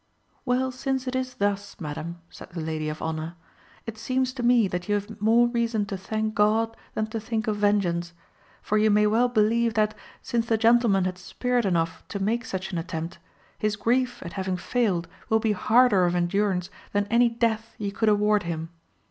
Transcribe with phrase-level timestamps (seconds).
[0.45, 3.35] "Well, since it is thus, madam," said the lady of honour,
[3.85, 7.45] "it seems to me that you have more reason to thank God than to think
[7.45, 8.11] of vengeance;
[8.63, 9.93] for you may well believe that,
[10.23, 13.19] since the gentleman had spirit enough to make such an attempt,
[13.59, 18.09] his grief at having failed will be harder of endurance than any death you could
[18.09, 18.69] award him.